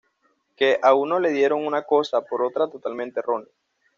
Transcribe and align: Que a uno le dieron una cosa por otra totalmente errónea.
Que 0.55 0.79
a 0.81 0.95
uno 0.95 1.19
le 1.19 1.29
dieron 1.29 1.63
una 1.63 1.83
cosa 1.83 2.21
por 2.25 2.41
otra 2.41 2.67
totalmente 2.67 3.19
errónea. 3.19 3.53